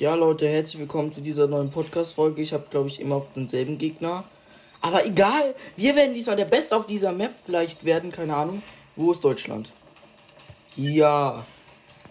Ja, 0.00 0.14
Leute, 0.14 0.48
herzlich 0.48 0.78
willkommen 0.78 1.12
zu 1.12 1.20
dieser 1.20 1.46
neuen 1.46 1.70
Podcast-Folge. 1.70 2.40
Ich 2.40 2.54
habe, 2.54 2.64
glaube 2.70 2.88
ich, 2.88 3.00
immer 3.00 3.22
denselben 3.36 3.76
Gegner. 3.76 4.24
Aber 4.80 5.04
egal, 5.04 5.54
wir 5.76 5.94
werden 5.94 6.14
diesmal 6.14 6.36
der 6.36 6.46
Beste 6.46 6.74
auf 6.74 6.86
dieser 6.86 7.12
Map 7.12 7.34
vielleicht 7.44 7.84
werden, 7.84 8.10
keine 8.10 8.34
Ahnung. 8.34 8.62
Wo 8.96 9.12
ist 9.12 9.22
Deutschland? 9.22 9.70
Ja, 10.74 11.44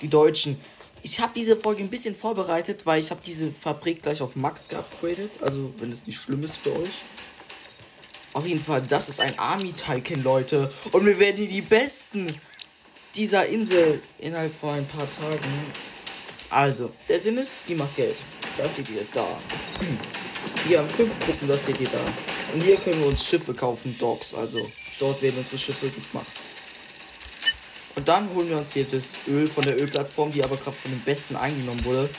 die 0.03 0.07
Deutschen. 0.07 0.61
Ich 1.01 1.19
habe 1.19 1.31
diese 1.35 1.55
Folge 1.57 1.81
ein 1.81 1.89
bisschen 1.89 2.13
vorbereitet, 2.13 2.85
weil 2.85 2.99
ich 2.99 3.09
habe 3.09 3.21
diese 3.25 3.49
Fabrik 3.49 4.03
gleich 4.03 4.21
auf 4.21 4.35
Max 4.35 4.69
geupgradet. 4.69 5.31
Also, 5.41 5.73
wenn 5.79 5.91
es 5.91 6.05
nicht 6.05 6.21
schlimm 6.21 6.43
ist 6.43 6.57
für 6.57 6.79
euch. 6.79 6.91
Auf 8.33 8.45
jeden 8.45 8.61
Fall, 8.61 8.83
das 8.87 9.09
ist 9.09 9.19
ein 9.19 9.33
Army-Tycoon, 9.39 10.21
Leute. 10.21 10.71
Und 10.91 11.07
wir 11.07 11.17
werden 11.17 11.47
die 11.47 11.61
Besten 11.61 12.27
dieser 13.15 13.47
Insel 13.47 13.99
innerhalb 14.19 14.53
von 14.53 14.75
ein 14.75 14.87
paar 14.87 15.09
Tagen. 15.09 15.73
Also, 16.49 16.91
der 17.07 17.19
Sinn 17.19 17.37
ist, 17.37 17.55
die 17.67 17.75
macht 17.75 17.95
Geld. 17.95 18.15
Das 18.57 18.75
seht 18.75 18.89
ihr 18.89 19.05
da. 19.13 19.27
Wir 20.67 20.79
haben 20.79 20.89
fünf 20.89 21.11
Gruppen, 21.19 21.47
das 21.47 21.63
seht 21.65 21.79
ihr 21.79 21.89
da. 21.89 22.01
Und 22.53 22.61
hier 22.61 22.77
können 22.77 22.99
wir 23.01 23.07
uns 23.07 23.23
Schiffe 23.23 23.53
kaufen, 23.53 23.95
Dogs. 23.99 24.33
Also, 24.33 24.59
dort 24.99 25.21
werden 25.21 25.37
unsere 25.37 25.57
Schiffe 25.59 25.89
gemacht. 25.89 26.27
Und 27.95 28.07
dann 28.07 28.33
holen 28.33 28.49
wir 28.49 28.57
uns 28.57 28.73
hier 28.73 28.85
das 28.85 29.17
Öl 29.27 29.47
von 29.47 29.63
der 29.63 29.77
Ölplattform, 29.77 30.31
die 30.31 30.43
aber 30.43 30.57
gerade 30.57 30.75
von 30.75 30.91
den 30.91 31.01
Besten 31.01 31.35
eingenommen 31.35 31.83
wurde. 31.85 32.09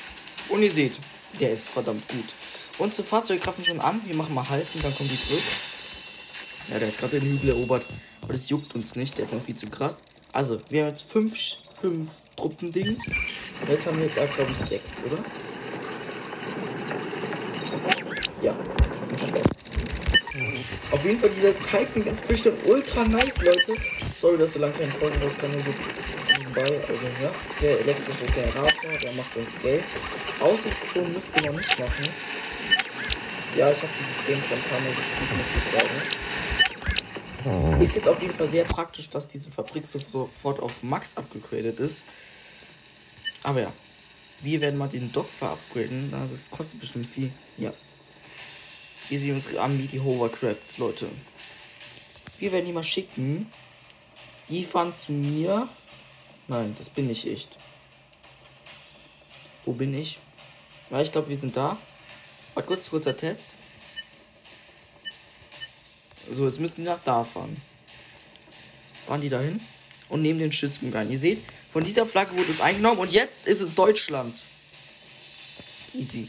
Und 0.49 0.63
ihr 0.63 0.71
seht, 0.71 0.99
der 1.41 1.53
ist 1.53 1.69
verdammt 1.69 2.07
gut. 2.09 2.35
Unsere 2.79 3.07
Fahrzeuge 3.07 3.41
greifen 3.41 3.65
schon 3.65 3.81
an. 3.81 4.01
Wir 4.07 4.15
machen 4.15 4.35
mal 4.35 4.49
halten, 4.49 4.79
dann 4.83 4.95
kommen 4.95 5.09
die 5.09 5.21
zurück. 5.21 5.43
Ja, 6.71 6.79
der 6.79 6.89
hat 6.89 6.99
gerade 6.99 7.19
den 7.19 7.31
Hügel 7.31 7.51
erobert. 7.51 7.85
Aber 8.23 8.33
das 8.33 8.49
juckt 8.49 8.75
uns 8.77 8.95
nicht, 8.95 9.19
der 9.19 9.25
ist 9.25 9.33
noch 9.33 9.43
viel 9.43 9.57
zu 9.57 9.69
krass. 9.69 10.03
Also, 10.33 10.61
wir 10.69 10.83
haben 10.83 10.91
jetzt 10.91 11.03
fünf, 11.03 11.37
fünf 11.81 12.11
Truppending. 12.41 12.97
Jetzt 13.69 13.87
haben 13.87 14.01
wir 14.01 14.09
da, 14.09 14.25
glaube 14.25 14.51
ich, 14.53 14.67
sechs, 14.67 14.91
oder? 15.05 15.23
Ja, 18.43 18.57
Auf 20.91 21.05
jeden 21.05 21.21
Fall, 21.21 21.29
dieser 21.31 21.55
Titan 21.59 22.07
ist 22.07 22.27
bestimmt 22.27 22.59
ultra 22.65 23.05
nice, 23.05 23.37
Leute. 23.43 23.77
Sorry, 23.99 24.39
dass 24.39 24.55
so 24.55 24.59
lange 24.59 24.73
keine 24.73 24.93
Folgen 24.93 25.23
rauskam, 25.23 25.53
nur 25.53 25.63
so 25.63 25.75
nebenbei. 26.39 26.63
Also, 26.63 27.07
ja, 27.23 27.31
der 27.61 27.81
elektrische 27.81 28.25
Generator, 28.25 28.99
der 29.03 29.13
macht 29.13 29.37
uns 29.37 29.51
Geld. 29.63 29.85
Aussichtszone 30.41 31.09
müsste 31.09 31.43
man 31.43 31.57
nicht 31.57 31.79
machen. 31.79 32.09
Ja, 33.55 33.71
ich 33.71 33.79
habe 33.79 33.93
dieses 34.01 34.27
Game 34.27 34.41
schon 34.41 34.57
ein 34.57 34.65
paar 34.71 34.81
Mal 34.81 34.95
gespielt, 34.95 35.31
muss 35.37 35.47
ich 35.59 35.79
sagen. 35.79 36.60
Ist 37.81 37.95
jetzt 37.95 38.09
auf 38.09 38.21
jeden 38.21 38.37
Fall 38.37 38.51
sehr 38.51 38.65
praktisch, 38.65 39.09
dass 39.09 39.27
diese 39.27 39.51
Fabrik 39.51 39.85
sofort 39.87 40.61
auf 40.61 40.83
Max 40.83 41.17
abgegradet 41.17 41.79
ist. 41.79 42.05
Aber 43.43 43.61
ja, 43.63 43.73
wir 44.41 44.61
werden 44.61 44.79
mal 44.79 44.89
den 44.89 45.11
Dock 45.13 45.29
verupgraden. 45.29 46.13
Das 46.31 46.51
kostet 46.51 46.81
bestimmt 46.81 47.07
viel. 47.07 47.31
Ja. 47.57 47.73
Hier 49.09 49.19
sehen 49.19 49.35
unsere 49.35 49.61
Army, 49.61 49.87
die 49.87 50.01
Hovercrafts, 50.01 50.79
Leute. 50.79 51.09
Wir 52.39 52.53
werden 52.53 52.67
die 52.67 52.73
mal 52.73 52.85
schicken. 52.85 53.51
Die 54.49 54.65
fahren 54.65 54.95
zu 54.95 55.13
mir. 55.13 55.69
Nein, 56.49 56.75
das 56.79 56.91
bin 56.91 57.07
nicht 57.07 57.27
echt. 57.27 57.57
Wo 59.65 59.73
bin 59.73 59.95
ich? 59.95 60.19
Ja, 60.91 61.01
ich 61.01 61.13
glaube, 61.13 61.29
wir 61.29 61.39
sind 61.39 61.57
da. 61.57 61.77
Mal 62.55 62.63
kurz, 62.63 62.91
kurzer 62.91 63.17
Test. 63.17 63.47
So, 66.33 66.47
jetzt 66.47 66.61
müssen 66.61 66.83
die 66.83 66.89
nach 66.89 67.01
da 67.05 67.25
fahren. 67.25 67.57
Fahren 69.07 69.21
die 69.21 69.29
dahin 69.29 69.61
und 70.09 70.23
nehmen 70.23 70.39
den 70.39 70.53
Stützpunkt 70.53 70.95
ein. 70.95 71.11
Ihr 71.11 71.19
seht, 71.19 71.43
von 71.73 71.83
dieser 71.85 72.07
Flagge 72.07 72.37
wurde 72.37 72.51
es 72.51 72.61
eingenommen 72.61 73.01
und 73.01 73.13
jetzt 73.13 73.47
ist 73.47 73.61
es 73.61 73.75
Deutschland. 73.75 74.35
Easy. 75.95 76.29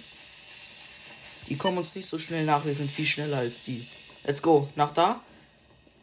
Die 1.49 1.57
kommen 1.57 1.77
uns 1.77 1.93
nicht 1.95 2.07
so 2.07 2.17
schnell 2.17 2.45
nach, 2.45 2.65
wir 2.65 2.73
sind 2.73 2.89
viel 2.89 3.05
schneller 3.05 3.37
als 3.37 3.63
die. 3.63 3.85
Let's 4.23 4.41
go, 4.41 4.67
nach 4.75 4.91
da. 4.91 5.21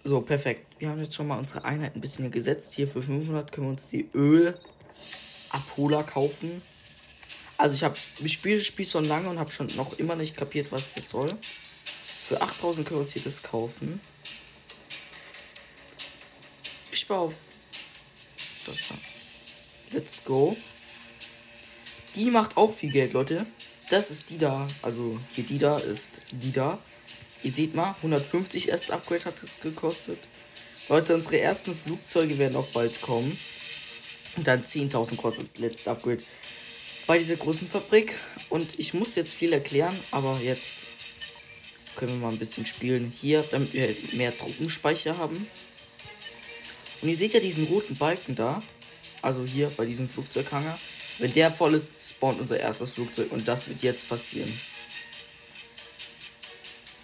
So, 0.05 0.21
perfekt. 0.21 0.67
Wir 0.79 0.91
haben 0.91 1.03
jetzt 1.03 1.15
schon 1.15 1.27
mal 1.27 1.39
unsere 1.39 1.65
Einheit 1.65 1.95
ein 1.95 2.01
bisschen 2.01 2.31
gesetzt. 2.31 2.75
Hier 2.75 2.87
für 2.87 3.03
500 3.03 3.51
können 3.51 3.67
wir 3.67 3.73
uns 3.73 3.89
die 3.89 4.09
Öl-Abholer 4.15 6.03
kaufen. 6.05 6.63
Also 7.57 7.75
ich 7.75 7.83
habe, 7.83 7.97
ich 8.21 8.33
spiele 8.33 8.59
das 8.59 8.67
Spiel 8.67 8.87
schon 8.87 9.05
lange 9.05 9.29
und 9.29 9.39
habe 9.39 9.51
schon 9.51 9.67
noch 9.77 9.99
immer 9.99 10.15
nicht 10.15 10.37
kapiert, 10.37 10.71
was 10.71 10.95
das 10.95 11.11
soll. 11.11 11.31
Für 12.29 12.43
8000 12.43 12.87
können 12.87 13.01
wir 13.01 13.05
uns 13.05 13.15
hier 13.15 13.23
das 13.23 13.43
kaufen. 13.43 14.01
Ich 16.93 17.07
baue 17.07 17.29
auf. 17.29 17.35
Let's 19.93 20.23
go. 20.27 20.55
Die 22.17 22.27
macht 22.27 22.59
auch 22.59 22.71
viel 22.71 22.93
Geld, 22.93 23.15
Leute. 23.15 23.47
Das 23.89 24.11
ist 24.11 24.29
die 24.29 24.37
da. 24.37 24.69
Also 24.83 25.19
hier 25.33 25.45
die 25.45 25.59
da 25.59 25.79
ist 25.79 26.21
die 26.33 26.53
da. 26.53 26.79
Ihr 27.43 27.53
seht 27.53 27.75
mal, 27.75 27.95
150 28.03 28.69
erst 28.69 28.91
Upgrade 28.91 29.25
hat 29.25 29.43
es 29.43 29.61
gekostet. 29.61 30.19
Leute, 30.91 31.15
unsere 31.15 31.41
ersten 31.41 31.75
Flugzeuge 31.75 32.37
werden 32.37 32.57
auch 32.57 32.69
bald 32.69 33.01
kommen. 33.01 33.39
Und 34.37 34.47
dann 34.47 34.63
10.000 34.63 35.17
kostet 35.17 35.47
das 35.47 35.59
letzte 35.59 35.93
Upgrade 35.93 36.23
bei 37.07 37.19
dieser 37.19 37.37
großen 37.37 37.67
Fabrik. 37.67 38.21
Und 38.51 38.79
ich 38.79 38.93
muss 38.93 39.15
jetzt 39.15 39.33
viel 39.33 39.55
erklären, 39.55 39.99
aber 40.11 40.39
jetzt 40.41 40.85
können 41.99 42.13
wir 42.13 42.27
mal 42.27 42.33
ein 42.33 42.39
bisschen 42.39 42.65
spielen. 42.65 43.13
Hier, 43.15 43.45
damit 43.51 43.73
wir 43.73 43.95
mehr 44.13 44.37
Truppenspeicher 44.37 45.19
haben. 45.19 45.37
Und 47.03 47.09
ihr 47.09 47.17
seht 47.17 47.35
ja 47.35 47.41
diesen 47.41 47.67
roten 47.67 47.97
Balken 47.97 48.35
da. 48.35 48.63
Also 49.21 49.45
hier 49.45 49.69
bei 49.77 49.85
diesem 49.85 50.09
Flugzeughanger. 50.09 50.79
Wenn 51.19 51.33
der 51.33 51.51
voll 51.51 51.75
ist, 51.75 51.91
spawnt 52.01 52.41
unser 52.41 52.61
erstes 52.61 52.93
Flugzeug. 52.93 53.33
Und 53.33 53.47
das 53.49 53.69
wird 53.69 53.83
jetzt 53.83 54.09
passieren. 54.09 54.61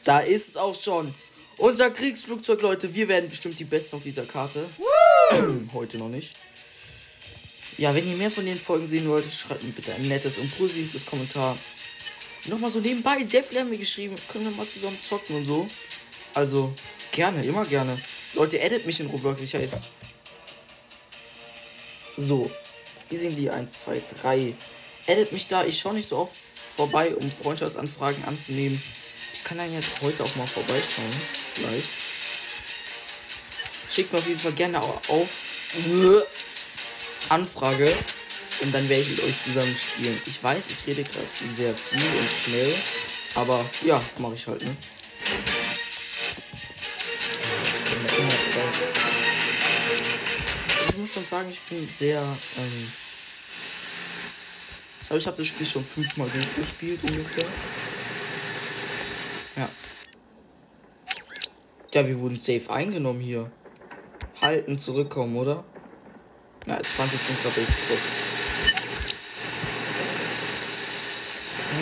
Da 0.04 0.20
ist 0.20 0.48
es 0.48 0.56
auch 0.56 0.80
schon. 0.80 1.12
Unser 1.56 1.90
Kriegsflugzeug, 1.90 2.62
Leute. 2.62 2.94
Wir 2.94 3.08
werden 3.08 3.28
bestimmt 3.28 3.58
die 3.58 3.64
Besten 3.64 3.96
auf 3.96 4.02
dieser 4.04 4.26
Karte. 4.26 4.64
Heute 5.72 5.98
noch 5.98 6.08
nicht. 6.08 6.36
Ja, 7.78 7.94
wenn 7.94 8.06
ihr 8.08 8.16
mehr 8.16 8.30
von 8.30 8.46
den 8.46 8.58
Folgen 8.58 8.86
sehen 8.86 9.08
wollt, 9.08 9.24
schreibt 9.24 9.64
mir 9.64 9.72
bitte 9.72 9.92
ein 9.94 10.06
nettes 10.06 10.38
und 10.38 10.56
positives 10.56 11.06
Kommentar. 11.06 11.58
Nochmal 12.46 12.70
so 12.70 12.80
nebenbei, 12.80 13.22
sehr 13.22 13.42
viel 13.42 13.60
haben 13.60 13.70
wir 13.70 13.78
geschrieben. 13.78 14.14
Können 14.28 14.44
wir 14.44 14.50
mal 14.52 14.66
zusammen 14.66 14.98
zocken 15.02 15.36
und 15.36 15.44
so. 15.44 15.66
Also, 16.34 16.74
gerne, 17.12 17.42
immer 17.44 17.64
gerne. 17.64 17.98
Leute, 18.34 18.60
edit 18.60 18.86
mich 18.86 19.00
in 19.00 19.06
Roblox. 19.06 19.40
Ich 19.40 19.52
jetzt. 19.52 19.88
So. 22.16 22.50
Hier 23.08 23.18
sind 23.18 23.36
die 23.36 23.48
1, 23.48 23.72
2, 23.84 24.02
3. 24.22 24.54
Edit 25.06 25.32
mich 25.32 25.46
da. 25.48 25.64
Ich 25.64 25.78
schaue 25.78 25.94
nicht 25.94 26.08
so 26.08 26.18
oft 26.18 26.34
vorbei, 26.76 27.14
um 27.14 27.30
Freundschaftsanfragen 27.30 28.24
anzunehmen. 28.24 28.82
Ich 29.32 29.44
kann 29.44 29.58
dann 29.58 29.72
jetzt 29.72 29.88
heute 30.02 30.24
auch 30.24 30.36
mal 30.36 30.46
vorbeischauen. 30.46 31.12
Vielleicht. 31.54 31.90
Schickt 33.90 34.12
mir 34.12 34.18
auf 34.18 34.26
jeden 34.26 34.40
Fall 34.40 34.52
gerne 34.52 34.80
auf. 34.82 35.28
Anfrage. 37.28 37.96
Und 38.62 38.72
dann 38.72 38.88
werde 38.88 39.02
ich 39.02 39.10
mit 39.10 39.22
euch 39.22 39.40
zusammen 39.42 39.76
spielen. 39.76 40.20
Ich 40.26 40.42
weiß, 40.42 40.68
ich 40.70 40.86
rede 40.86 41.02
gerade 41.04 41.26
sehr 41.32 41.74
viel 41.74 42.18
und 42.18 42.30
schnell. 42.30 42.74
Aber 43.34 43.64
ja, 43.84 44.00
mache 44.18 44.34
ich 44.34 44.46
halt, 44.46 44.62
ne? 44.64 44.76
Ich 50.88 50.96
muss 50.96 51.14
schon 51.14 51.24
sagen, 51.24 51.48
ich 51.50 51.60
bin 51.62 51.86
sehr. 51.86 52.20
Ähm 52.20 52.92
ich 55.00 55.08
glaube, 55.08 55.20
ich 55.20 55.26
habe 55.26 55.36
das 55.36 55.46
Spiel 55.46 55.66
schon 55.66 55.84
fünfmal 55.84 56.30
durchgespielt 56.30 57.02
ungefähr. 57.02 57.48
Ja. 59.56 59.68
Ja, 61.92 62.08
wir 62.08 62.18
wurden 62.20 62.38
safe 62.38 62.70
eingenommen 62.70 63.20
hier. 63.20 63.50
Halten, 64.40 64.78
zurückkommen, 64.78 65.36
oder? 65.36 65.64
Ja, 66.66 66.78
jetzt 66.78 66.92
fahren 66.92 67.10
sie 67.10 67.18
zu 67.24 67.30
unserer 67.32 67.50
Base 67.50 67.72
zurück. 67.86 68.00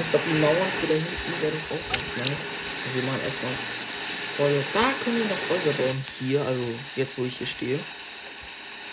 Ich 0.00 0.10
glaube, 0.10 0.24
die 0.28 0.38
Mauern 0.38 0.72
für 0.80 0.86
da 0.86 0.94
hinten 0.94 1.42
wäre 1.42 1.52
das 1.52 1.62
auch 1.70 1.92
ganz 1.92 2.16
nice. 2.16 2.44
Und 2.84 2.94
wir 2.94 3.02
machen 3.02 3.20
erstmal 3.24 3.52
voll. 4.36 4.64
Da 4.72 4.92
können 5.04 5.18
wir 5.18 5.24
noch 5.26 5.48
Häuser 5.50 5.72
bauen. 5.76 6.04
Hier, 6.18 6.40
also 6.42 6.62
jetzt, 6.96 7.18
wo 7.18 7.24
ich 7.24 7.38
hier 7.38 7.46
stehe. 7.46 7.78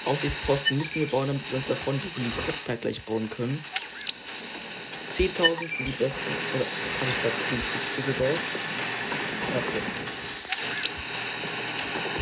Aussichtsposten 0.05 0.77
müssen 0.77 1.01
wir 1.01 1.07
bauen, 1.09 1.27
damit 1.27 1.41
wir 1.51 1.57
uns 1.57 1.67
davon 1.67 1.99
die 1.99 2.09
Helikopter 2.19 2.75
gleich 2.77 3.01
bauen 3.01 3.29
können. 3.29 3.63
10.000 5.09 5.57
sind 5.59 5.87
die 5.87 5.91
besten. 5.91 6.31
Oder 6.55 6.65
habe 6.65 7.09
ich 7.09 7.21
gerade 7.21 7.35
das 7.35 7.49
günstigste 7.49 8.01
gebaut? 8.05 8.39
Ja, 9.49 9.59
jetzt. 9.75 10.09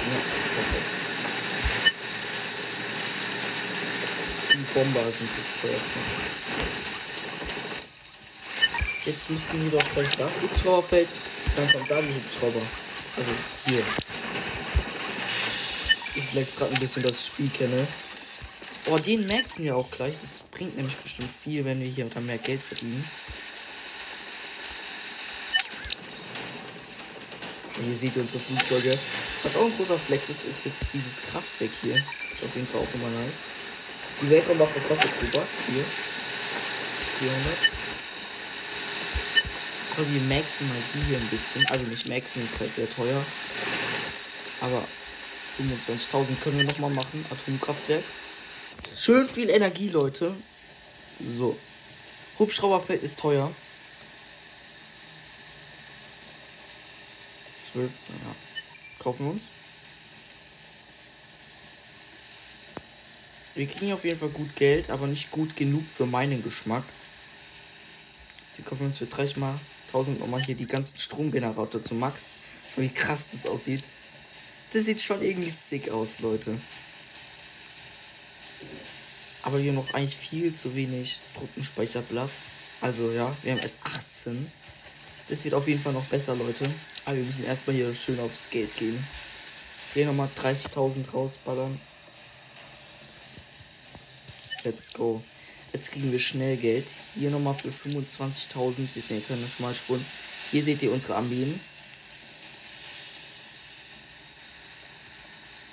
Ja, 0.07 0.19
perfekt. 0.55 0.89
Die 4.53 4.73
Bomber 4.73 5.11
sind 5.11 5.29
das 5.37 5.47
teuerste. 5.61 5.99
Jetzt 9.07 9.29
müssten 9.29 9.63
wir 9.63 9.79
doch 9.79 9.91
gleich 9.93 10.11
da 10.17 10.29
Hubschrauber 10.41 10.83
fällt. 10.83 11.07
Dann 11.55 11.71
kommt 11.71 11.89
da 11.89 12.01
die 12.01 12.13
Hubschrauber. 12.13 12.61
Also 13.15 13.31
hier. 13.65 13.81
Ich 16.13 16.23
flex 16.25 16.55
gerade 16.57 16.73
ein 16.73 16.79
bisschen 16.81 17.03
das 17.03 17.27
Spiel 17.27 17.49
kenne. 17.49 17.87
Oh, 18.87 18.97
den 18.97 19.25
maxen 19.27 19.63
wir 19.63 19.77
auch 19.77 19.89
gleich. 19.91 20.13
Das 20.21 20.43
bringt 20.51 20.75
nämlich 20.75 20.97
bestimmt 20.97 21.31
viel, 21.41 21.63
wenn 21.63 21.79
wir 21.79 21.87
hier 21.87 22.03
unter 22.03 22.19
mehr 22.19 22.37
Geld 22.37 22.61
verdienen. 22.61 23.09
Und 27.77 27.85
hier 27.85 27.95
seht 27.95 28.15
ihr 28.17 28.23
unsere 28.23 28.39
Flugzeuge. 28.39 28.99
Was 29.43 29.55
auch 29.55 29.67
ein 29.67 29.77
großer 29.77 29.99
Flex 29.99 30.27
ist, 30.27 30.43
ist 30.43 30.65
jetzt 30.65 30.93
dieses 30.93 31.21
Kraftwerk 31.21 31.71
hier. 31.81 31.95
Ist 31.95 32.43
auf 32.43 32.55
jeden 32.55 32.67
Fall 32.67 32.81
auch 32.81 32.93
immer 32.93 33.09
nice. 33.09 33.35
Die 34.21 34.29
Weltraumwaffe 34.29 34.81
kostet 34.81 35.17
pro 35.17 35.37
Bucks 35.37 35.55
hier. 35.65 35.85
400. 37.19 37.76
Aber 39.97 40.13
wir 40.13 40.21
maxen 40.21 40.67
mal 40.69 40.77
die 40.93 41.01
hier 41.07 41.17
ein 41.17 41.27
bisschen. 41.27 41.65
Also 41.67 41.83
nicht 41.85 42.07
maxen, 42.07 42.45
ist 42.45 42.59
halt 42.59 42.71
sehr 42.71 42.87
teuer. 42.87 43.25
Aber 44.61 44.83
25.000 45.59 46.39
können 46.43 46.59
wir 46.59 46.65
nochmal 46.65 46.91
machen. 46.91 47.25
Atomkraftwerk. 47.31 48.03
Schön 48.95 49.27
viel 49.27 49.49
Energie, 49.49 49.89
Leute. 49.89 50.35
So. 51.27 51.57
Hubschrauberfeld 52.37 53.01
ist 53.01 53.19
teuer. 53.19 53.51
12, 57.71 57.89
ja. 57.89 59.03
Kaufen 59.03 59.25
wir 59.25 59.31
uns. 59.31 59.47
Wir 63.55 63.65
kriegen 63.65 63.93
auf 63.93 64.05
jeden 64.05 64.19
Fall 64.19 64.29
gut 64.29 64.55
Geld, 64.55 64.91
aber 64.91 65.07
nicht 65.07 65.31
gut 65.31 65.55
genug 65.55 65.83
für 65.89 66.05
meinen 66.05 66.43
Geschmack. 66.43 66.83
Sie 68.51 68.61
kaufen 68.61 68.85
uns 68.85 68.99
für 68.99 69.07
30 69.07 69.37
mal 69.37 69.59
1000 69.87 70.19
nochmal 70.19 70.43
hier 70.43 70.55
die 70.55 70.67
ganzen 70.67 70.97
Stromgenerator 70.97 71.81
zu 71.81 71.95
Max. 71.95 72.23
Wie 72.75 72.89
krass 72.89 73.29
das 73.31 73.47
aussieht. 73.47 73.83
Das 74.73 74.85
sieht 74.85 75.01
schon 75.01 75.21
irgendwie 75.21 75.49
sick 75.49 75.89
aus, 75.89 76.19
Leute. 76.19 76.59
Aber 79.43 79.61
wir 79.61 79.69
haben 79.69 79.75
noch 79.75 79.93
eigentlich 79.93 80.17
viel 80.17 80.53
zu 80.53 80.75
wenig 80.75 81.19
Truppenspeicherplatz. 81.33 82.51
Also 82.81 83.11
ja, 83.11 83.35
wir 83.43 83.53
haben 83.53 83.59
erst 83.59 83.85
18. 83.85 84.51
Das 85.29 85.43
wird 85.43 85.53
auf 85.53 85.67
jeden 85.67 85.81
Fall 85.81 85.93
noch 85.93 86.05
besser, 86.05 86.35
Leute. 86.35 86.65
Aber 87.05 87.15
wir 87.15 87.23
müssen 87.23 87.45
erstmal 87.45 87.75
hier 87.75 87.93
schön 87.95 88.19
aufs 88.19 88.49
Geld 88.49 88.75
gehen. 88.77 89.01
Hier 89.93 90.05
nochmal 90.05 90.29
30.000 90.37 91.11
rausballern. 91.11 91.79
Let's 94.63 94.93
go. 94.93 95.23
Jetzt 95.77 95.91
kriegen 95.91 96.11
wir 96.11 96.17
schnell 96.17 96.57
Geld. 96.57 96.87
Hier 97.13 97.29
nochmal 97.29 97.53
für 97.53 97.69
25.000. 97.69 98.95
Wir 98.95 99.01
sehen 99.03 99.23
keine 99.27 99.47
Schmalspuren. 99.47 100.03
Hier 100.49 100.63
seht 100.63 100.81
ihr 100.81 100.91
unsere 100.91 101.13
Armeen. 101.13 101.59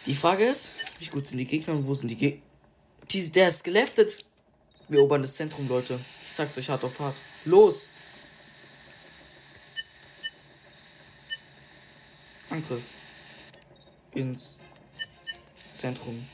Die 0.04 0.14
Frage 0.14 0.44
ist, 0.44 0.72
wie 0.98 1.06
gut 1.06 1.26
sind 1.26 1.38
die 1.38 1.46
Gegner 1.46 1.72
und 1.72 1.86
wo 1.86 1.94
sind 1.94 2.08
die 2.10 2.16
Gegner? 2.16 2.42
Der 3.14 3.48
ist 3.48 3.64
geleftet. 3.64 4.14
Wir 4.90 4.98
erobern 4.98 5.22
das 5.22 5.36
Zentrum, 5.36 5.66
Leute. 5.68 5.98
Ich 6.26 6.32
sag's 6.32 6.58
euch 6.58 6.68
hart 6.68 6.84
auf 6.84 7.00
hart. 7.00 7.16
Los! 7.46 7.88
Angriff. 12.50 12.82
Ins 14.12 14.58
Zentrum. 15.72 16.28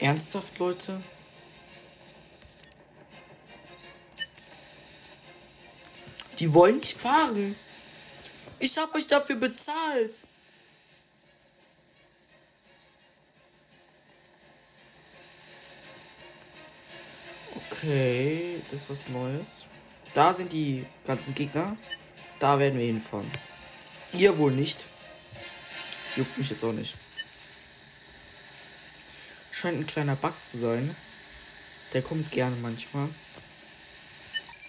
Ernsthaft, 0.00 0.58
Leute? 0.58 1.00
Die 6.38 6.52
wollen 6.54 6.78
nicht 6.78 6.96
fahren. 6.96 7.56
Ich 8.60 8.78
hab 8.78 8.94
euch 8.94 9.06
dafür 9.06 9.36
bezahlt. 9.36 10.14
Okay, 17.72 18.60
das 18.70 18.82
ist 18.82 18.90
was 18.90 19.08
Neues. 19.08 19.66
Da 20.14 20.32
sind 20.32 20.52
die 20.52 20.84
ganzen 21.04 21.34
Gegner. 21.34 21.76
Da 22.38 22.58
werden 22.58 22.78
wir 22.78 22.86
hinfahren. 22.86 23.30
Ihr 24.12 24.36
wohl 24.38 24.52
nicht. 24.52 24.86
Juckt 26.16 26.38
mich 26.38 26.50
jetzt 26.50 26.64
auch 26.64 26.72
nicht. 26.72 26.94
Scheint 29.58 29.80
ein 29.80 29.88
kleiner 29.88 30.14
Bug 30.14 30.34
zu 30.40 30.56
sein. 30.56 30.94
Der 31.92 32.00
kommt 32.00 32.30
gerne 32.30 32.54
manchmal. 32.62 33.08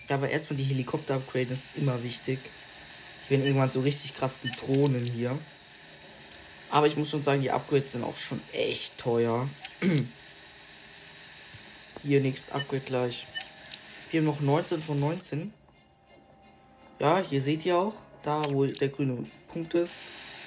Aber 0.09 0.27
erstmal 0.31 0.57
die 0.57 0.63
Helikopter-Upgrade 0.63 1.53
ist 1.53 1.75
immer 1.75 2.01
wichtig. 2.01 2.39
Ich 3.21 3.29
bin 3.29 3.45
irgendwann 3.45 3.69
so 3.69 3.81
richtig 3.81 4.15
krassen 4.15 4.51
Drohnen 4.53 5.05
hier. 5.05 5.37
Aber 6.71 6.87
ich 6.87 6.97
muss 6.97 7.11
schon 7.11 7.21
sagen, 7.21 7.43
die 7.43 7.51
Upgrades 7.51 7.91
sind 7.91 8.03
auch 8.03 8.17
schon 8.17 8.41
echt 8.51 8.97
teuer. 8.97 9.47
hier 12.01 12.21
nächstes 12.21 12.51
Upgrade 12.51 12.81
gleich. 12.81 13.27
Wir 14.09 14.21
haben 14.21 14.25
noch 14.25 14.39
19 14.39 14.81
von 14.81 14.99
19. 14.99 15.53
Ja, 16.97 17.19
hier 17.19 17.41
seht 17.41 17.63
ihr 17.63 17.77
auch, 17.77 17.93
da 18.23 18.43
wo 18.49 18.65
der 18.65 18.89
grüne 18.89 19.23
Punkt 19.49 19.75
ist. 19.75 19.93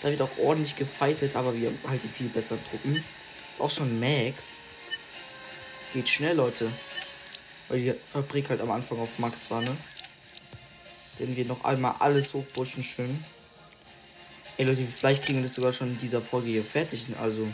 Da 0.03 0.11
wird 0.11 0.21
auch 0.21 0.37
ordentlich 0.39 0.75
gefightet, 0.75 1.37
aber 1.37 1.57
wir 1.57 1.69
haben 1.69 1.79
halt 1.87 2.03
die 2.03 2.09
viel 2.09 2.27
besseren 2.27 2.65
Truppen. 2.65 3.05
Ist 3.53 3.61
auch 3.61 3.71
schon 3.71 4.01
Max. 4.01 4.63
Es 5.83 5.93
geht 5.93 6.09
schnell, 6.09 6.37
Leute. 6.37 6.71
Weil 7.69 7.81
die 7.81 7.95
Fabrik 8.13 8.49
halt 8.51 8.61
am 8.61 8.71
Anfang 8.71 8.99
auf 8.99 9.19
Max 9.19 9.51
war, 9.51 9.61
ne? 9.61 9.77
Denn 11.19 11.37
wir 11.37 11.45
noch 11.45 11.65
einmal 11.65 11.95
alles 11.99 12.33
hochpushen 12.35 12.83
schön. 12.83 13.25
Ey 14.57 14.67
Leute, 14.67 14.85
vielleicht 14.85 15.25
kriegen 15.25 15.39
wir 15.39 15.45
das 15.45 15.55
sogar 15.55 15.73
schon 15.73 15.91
in 15.91 15.99
dieser 15.99 16.21
Folge 16.21 16.49
hier 16.49 16.65
fertig. 16.65 17.07
Also. 17.21 17.47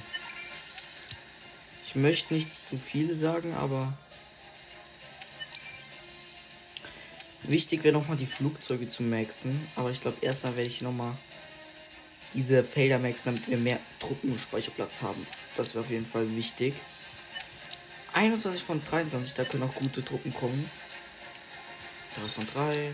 Ich 1.84 1.94
möchte 1.96 2.34
nicht 2.34 2.54
zu 2.54 2.78
viel 2.78 3.16
sagen, 3.16 3.54
aber. 3.54 3.92
Wichtig 7.44 7.82
wäre 7.82 7.94
nochmal 7.94 8.16
die 8.16 8.26
Flugzeuge 8.26 8.88
zu 8.88 9.02
maxen. 9.02 9.68
Aber 9.76 9.90
ich 9.90 10.00
glaube, 10.00 10.18
erstmal 10.20 10.56
werde 10.56 10.68
ich 10.68 10.82
nochmal 10.82 11.16
diese 12.34 12.62
Felder 12.62 12.98
maxen, 12.98 13.26
damit 13.26 13.48
wir 13.48 13.58
mehr 13.58 13.78
Truppenspeicherplatz 14.00 15.02
haben. 15.02 15.26
Das 15.56 15.74
wäre 15.74 15.84
auf 15.84 15.90
jeden 15.90 16.06
Fall 16.06 16.26
wichtig. 16.36 16.74
21 18.12 18.62
von 18.62 18.82
23, 18.84 19.34
da 19.34 19.44
können 19.44 19.62
auch 19.62 19.74
gute 19.74 20.04
Truppen 20.04 20.32
kommen. 20.34 20.70
3 22.16 22.28
von 22.28 22.46
3. 22.54 22.92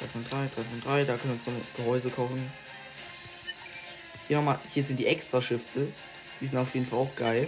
3 0.00 0.06
von 0.06 0.24
3, 0.24 0.30
3 0.30 0.48
von 0.48 0.80
3, 0.82 1.04
da 1.04 1.16
können 1.16 1.40
wir 1.44 1.52
noch 1.52 1.76
Gehäuse 1.76 2.10
kaufen. 2.10 2.50
Hier 4.26 4.38
nochmal, 4.38 4.58
hier 4.70 4.84
sind 4.84 4.98
die 4.98 5.06
extra 5.06 5.40
Schifte. 5.40 5.86
Die 6.40 6.46
sind 6.46 6.58
auf 6.58 6.74
jeden 6.74 6.86
Fall 6.86 6.98
auch 6.98 7.14
geil. 7.16 7.46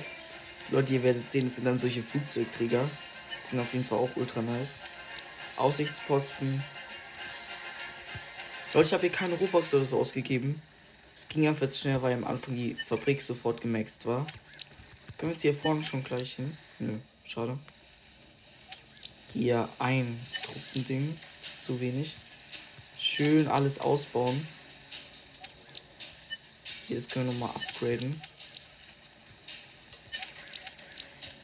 Leute, 0.70 0.94
ihr 0.94 1.02
werdet 1.02 1.30
sehen, 1.30 1.46
es 1.46 1.56
sind 1.56 1.64
dann 1.64 1.78
solche 1.78 2.02
Flugzeugträger. 2.02 2.82
Die 3.44 3.50
sind 3.50 3.60
auf 3.60 3.72
jeden 3.72 3.84
Fall 3.84 3.98
auch 3.98 4.10
ultra 4.16 4.42
nice. 4.42 4.80
Aussichtsposten. 5.56 6.62
Leute, 8.76 8.88
ich 8.88 8.92
habe 8.92 9.00
hier 9.08 9.10
keine 9.10 9.34
Robux 9.36 9.72
oder 9.72 9.86
so 9.86 9.98
ausgegeben. 9.98 10.60
Es 11.14 11.26
ging 11.28 11.48
einfach 11.48 11.62
jetzt 11.62 11.80
schnell, 11.80 12.02
weil 12.02 12.12
am 12.12 12.24
Anfang 12.24 12.54
die 12.54 12.74
Fabrik 12.74 13.22
sofort 13.22 13.62
gemaxt 13.62 14.04
war. 14.04 14.26
Können 15.16 15.30
wir 15.30 15.32
jetzt 15.32 15.40
hier 15.40 15.54
vorne 15.54 15.82
schon 15.82 16.04
gleich 16.04 16.34
hin? 16.34 16.54
Nö, 16.80 16.98
schade. 17.24 17.58
Hier 19.32 19.66
ein 19.78 20.20
Truppending. 20.44 21.18
Zu 21.64 21.80
wenig. 21.80 22.16
Schön 23.00 23.48
alles 23.48 23.78
ausbauen. 23.78 24.46
Hier, 26.86 26.96
das 26.96 27.08
können 27.08 27.28
wir 27.28 27.32
nochmal 27.32 27.56
upgraden. 27.56 28.20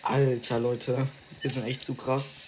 Alter, 0.03 0.59
Leute. 0.59 1.09
Wir 1.41 1.51
sind 1.51 1.65
echt 1.65 1.83
zu 1.83 1.95
krass. 1.95 2.42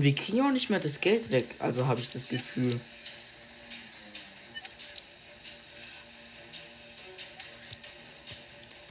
Und 0.00 0.04
wir 0.04 0.14
kriegen 0.14 0.40
auch 0.40 0.50
nicht 0.50 0.70
mehr 0.70 0.80
das 0.80 1.02
Geld 1.02 1.30
weg. 1.30 1.44
Also 1.58 1.86
habe 1.86 2.00
ich 2.00 2.08
das 2.08 2.26
Gefühl. 2.26 2.80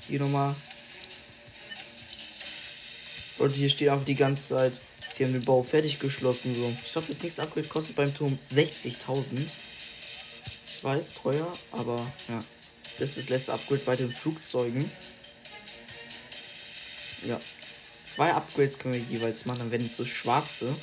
Hier 0.08 0.20
nochmal. 0.20 0.56
Und 3.40 3.56
hier 3.56 3.70
steht 3.72 3.90
auch 3.90 4.06
die 4.06 4.14
ganze 4.14 4.50
Zeit. 4.50 4.80
Sie 5.10 5.26
haben 5.26 5.34
den 5.34 5.44
Bau 5.46 5.64
fertig 5.64 5.98
geschlossen. 5.98 6.54
So. 6.54 6.72
Ich 6.86 6.92
glaube, 6.92 7.08
das 7.08 7.24
nächste 7.24 7.42
Upgrade 7.42 7.68
kostet 7.68 7.96
beim 7.96 8.14
Turm 8.14 8.38
60.000. 8.48 9.48
Ich 10.68 10.84
weiß, 10.84 11.16
teuer, 11.16 11.52
aber 11.72 11.96
ja. 12.28 12.44
Das 13.00 13.10
ist 13.10 13.18
das 13.18 13.30
letzte 13.30 13.54
Upgrade 13.54 13.82
bei 13.84 13.96
den 13.96 14.14
Flugzeugen. 14.14 14.92
Ja. 17.26 17.40
Zwei 18.16 18.34
Upgrades 18.34 18.80
können 18.80 18.96
wir 18.96 19.02
jeweils 19.02 19.46
machen, 19.46 19.60
dann 19.60 19.72
werden 19.72 19.86
es 19.86 19.96
so 19.96 20.06
schwarze. 20.06 20.76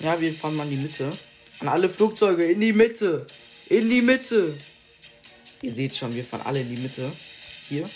Ja, 0.00 0.20
wir 0.20 0.32
fahren 0.32 0.54
mal 0.54 0.64
in 0.64 0.70
die 0.70 0.86
Mitte. 0.86 1.12
An 1.60 1.68
alle 1.68 1.88
Flugzeuge, 1.88 2.44
in 2.44 2.60
die 2.60 2.72
Mitte. 2.72 3.26
In 3.66 3.88
die 3.88 4.02
Mitte. 4.02 4.56
Ihr 5.62 5.72
seht 5.72 5.94
schon, 5.94 6.14
wir 6.14 6.24
fahren 6.24 6.42
alle 6.44 6.60
in 6.60 6.74
die 6.74 6.80
Mitte. 6.80 7.12
Hier. 7.68 7.88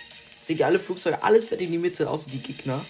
Seht 0.43 0.61
ihr 0.61 0.67
alle 0.67 0.79
Flugzeuge? 0.79 1.23
Alles 1.23 1.47
fährt 1.47 1.63
in 1.63 1.73
die 1.73 1.79
Mitte, 1.79 2.09
außer 2.09 2.31
die 2.31 2.39
Gegner. 2.39 2.85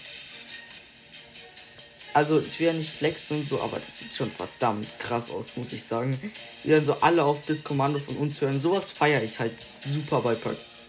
also 2.13 2.39
ich 2.39 2.59
will 2.59 2.67
ja 2.67 2.73
nicht 2.73 2.89
flexen 2.89 3.37
und 3.37 3.47
so, 3.47 3.61
aber 3.61 3.79
das 3.79 3.99
sieht 3.99 4.13
schon 4.13 4.31
verdammt 4.31 4.87
krass 4.99 5.29
aus, 5.29 5.55
muss 5.55 5.73
ich 5.73 5.83
sagen. 5.83 6.19
Wie 6.63 6.71
dann 6.71 6.83
so 6.83 6.93
alle 7.01 7.23
auf 7.23 7.45
das 7.45 7.63
Kommando 7.63 7.99
von 7.99 8.17
uns 8.17 8.41
hören. 8.41 8.59
Sowas 8.59 8.91
feiere 8.91 9.23
ich 9.23 9.39
halt 9.39 9.53
super 9.83 10.21
bei 10.21 10.35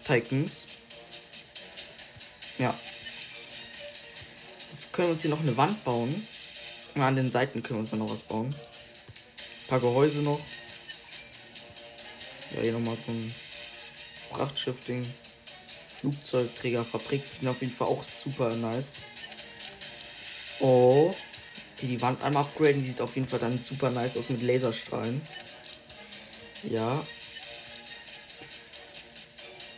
Titans. 0.05 0.65
Ja. 2.59 2.77
Jetzt 4.71 4.93
können 4.93 5.07
wir 5.07 5.13
uns 5.13 5.21
hier 5.21 5.31
noch 5.31 5.39
eine 5.39 5.57
Wand 5.57 5.83
bauen. 5.85 6.27
Und 6.93 7.01
an 7.01 7.15
den 7.15 7.31
Seiten 7.31 7.63
können 7.63 7.79
wir 7.79 7.81
uns 7.81 7.91
dann 7.91 7.99
noch 7.99 8.11
was 8.11 8.21
bauen. 8.21 8.47
Ein 8.47 9.67
paar 9.67 9.79
Gehäuse 9.79 10.19
noch. 10.19 10.41
Ja, 12.55 12.61
hier 12.61 12.73
nochmal 12.73 12.97
so 13.05 13.11
ein 13.11 13.33
Frachtschiff-Ding. 14.31 15.05
Flugzeugträgerfabrik. 15.99 17.23
Die 17.31 17.37
sind 17.37 17.47
auf 17.47 17.61
jeden 17.61 17.73
Fall 17.73 17.87
auch 17.87 18.03
super 18.03 18.53
nice. 18.55 18.95
Oh. 20.59 21.15
Hier 21.79 21.89
die 21.89 22.01
Wand 22.01 22.21
einmal 22.23 22.43
upgraden. 22.43 22.81
Die 22.81 22.89
sieht 22.89 22.99
auf 22.99 23.15
jeden 23.15 23.27
Fall 23.27 23.39
dann 23.39 23.57
super 23.57 23.89
nice 23.89 24.17
aus 24.17 24.29
mit 24.29 24.41
Laserstrahlen. 24.41 25.21
Ja. 26.63 27.05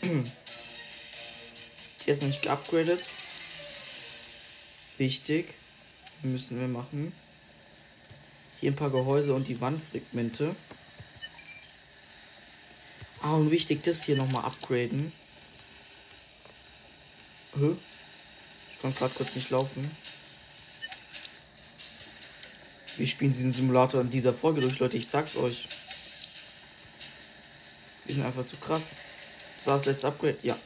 Die 2.11 2.15
ist 2.17 2.23
nicht 2.23 2.41
geupgradet. 2.41 2.99
Wichtig. 4.97 5.53
Müssen 6.23 6.59
wir 6.59 6.67
machen. 6.67 7.13
Hier 8.59 8.69
ein 8.69 8.75
paar 8.75 8.89
Gehäuse 8.89 9.33
und 9.33 9.47
die 9.47 9.61
Wandfragmente. 9.61 10.53
Ah, 13.21 13.35
und 13.35 13.49
wichtig, 13.49 13.83
das 13.83 14.03
hier 14.03 14.17
nochmal 14.17 14.43
upgraden. 14.43 15.13
Hä? 17.55 17.77
Ich 18.71 18.81
kann 18.81 18.93
gerade 18.93 19.13
kurz 19.13 19.33
nicht 19.33 19.49
laufen. 19.49 19.89
Wir 22.97 23.07
spielen 23.07 23.31
diesen 23.31 23.53
Simulator 23.53 24.01
in 24.01 24.09
dieser 24.09 24.33
Folge 24.33 24.59
durch, 24.59 24.79
Leute. 24.79 24.97
Ich 24.97 25.07
sag's 25.07 25.37
euch. 25.37 25.65
Wir 28.03 28.15
sind 28.15 28.25
einfach 28.25 28.45
zu 28.45 28.57
krass. 28.57 28.97
Das 29.59 29.67
war 29.67 29.77
das 29.77 29.85
letzte 29.85 30.09
Upgrade. 30.09 30.37
Ja. 30.43 30.57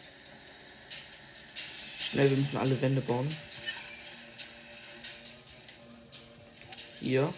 Schnell, 2.16 2.30
wir 2.30 2.38
müssen 2.38 2.56
alle 2.56 2.82
Wände 2.82 3.02
bauen. 3.02 3.28
Hier. 7.02 7.34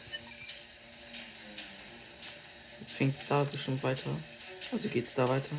Jetzt 2.79 2.93
fängt 2.93 3.15
es 3.15 3.25
da 3.25 3.43
bestimmt 3.43 3.81
weiter. 3.81 4.11
Also 4.71 4.87
geht's 4.89 5.15
da 5.15 5.27
weiter. 5.27 5.55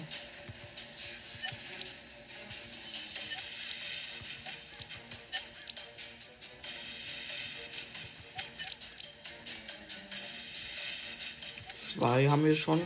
Zwei 11.74 12.28
haben 12.28 12.44
wir 12.44 12.54
schon. 12.54 12.80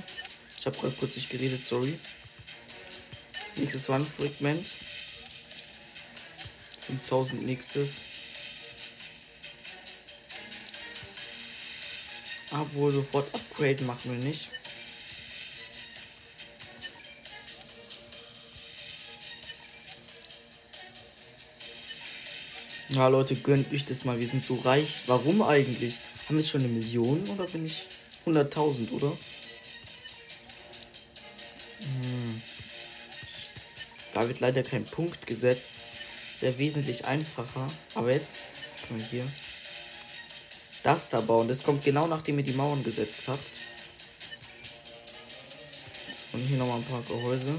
Ich 0.56 0.64
habe 0.64 0.78
gerade 0.78 0.96
kurz 0.96 1.14
nicht 1.16 1.28
geredet, 1.28 1.62
sorry. 1.62 1.98
Nächstes 3.56 3.90
Wandfragment. 3.90 4.66
5000 6.86 7.46
nächstes. 7.46 8.00
Obwohl 12.52 12.92
sofort 12.92 13.34
Upgrade 13.34 13.82
machen 13.84 14.18
wir 14.18 14.24
nicht. 14.24 14.50
Ja, 22.90 23.08
Leute, 23.08 23.36
gönnt 23.36 23.72
euch 23.72 23.86
das 23.86 24.04
mal. 24.04 24.20
Wir 24.20 24.28
sind 24.28 24.42
so 24.42 24.56
reich. 24.56 25.04
Warum 25.06 25.40
eigentlich? 25.40 25.94
Haben 26.28 26.36
wir 26.36 26.44
schon 26.44 26.60
eine 26.60 26.68
Million 26.68 27.26
oder 27.30 27.46
bin 27.46 27.64
ich 27.64 27.80
100.000, 28.26 28.92
oder? 28.92 29.16
Hm. 31.80 32.42
Da 34.12 34.28
wird 34.28 34.40
leider 34.40 34.62
kein 34.62 34.84
Punkt 34.84 35.26
gesetzt. 35.26 35.72
Sehr 36.42 36.58
wesentlich 36.58 37.04
einfacher. 37.04 37.68
Aber 37.94 38.10
jetzt 38.10 38.40
können 38.88 38.98
wir 38.98 39.06
hier 39.06 39.32
das 40.82 41.08
da 41.08 41.20
bauen. 41.20 41.46
Das 41.46 41.62
kommt 41.62 41.84
genau 41.84 42.08
nachdem 42.08 42.36
ihr 42.36 42.44
die 42.44 42.52
Mauern 42.52 42.82
gesetzt 42.82 43.28
habt. 43.28 43.38
Und 46.32 46.40
hier 46.40 46.58
nochmal 46.58 46.78
ein 46.78 46.84
paar 46.84 47.02
Gehäuse. 47.02 47.54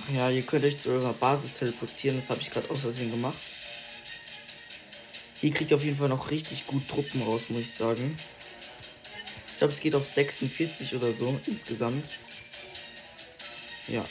Ach 0.00 0.14
ja, 0.14 0.30
ihr 0.30 0.40
könnt 0.40 0.64
euch 0.64 0.78
zu 0.78 0.88
eurer 0.88 1.12
Basis 1.12 1.52
teleportieren. 1.52 2.16
Das 2.16 2.30
habe 2.30 2.40
ich 2.40 2.50
gerade 2.50 2.70
aus 2.70 2.80
Versehen 2.80 3.10
gemacht. 3.10 3.36
Hier 5.42 5.52
kriegt 5.52 5.70
ihr 5.70 5.76
auf 5.76 5.84
jeden 5.84 5.98
Fall 5.98 6.08
noch 6.08 6.30
richtig 6.30 6.66
gut 6.66 6.88
Truppen 6.88 7.20
raus, 7.24 7.50
muss 7.50 7.60
ich 7.60 7.74
sagen. 7.74 8.16
Ich 9.52 9.58
glaube, 9.58 9.74
es 9.74 9.80
geht 9.80 9.94
auf 9.94 10.08
46 10.08 10.94
oder 10.94 11.12
so 11.12 11.38
insgesamt. 11.46 12.06
Ja. 13.88 14.02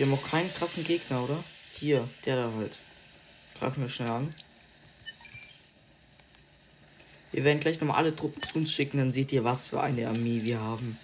Wir 0.00 0.06
haben 0.06 0.14
auch 0.14 0.30
keinen 0.30 0.50
krassen 0.54 0.82
Gegner, 0.82 1.22
oder? 1.22 1.44
Hier, 1.74 2.08
der 2.24 2.36
da 2.36 2.50
halt. 2.56 2.78
Greifen 3.58 3.82
wir 3.82 3.88
schnell 3.90 4.08
an. 4.08 4.34
Wir 7.32 7.44
werden 7.44 7.60
gleich 7.60 7.78
nochmal 7.82 7.98
alle 7.98 8.16
Truppen 8.16 8.42
zu 8.42 8.60
uns 8.60 8.72
schicken, 8.72 8.96
dann 8.96 9.12
seht 9.12 9.30
ihr, 9.30 9.44
was 9.44 9.68
für 9.68 9.82
eine 9.82 10.08
Armee 10.08 10.42
wir 10.42 10.58
haben. 10.58 10.98